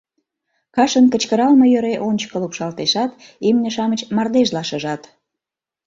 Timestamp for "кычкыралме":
1.13-1.65